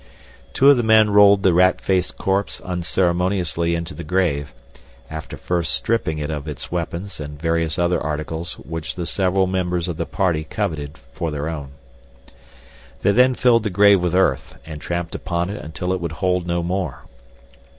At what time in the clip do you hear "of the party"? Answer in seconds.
9.87-10.43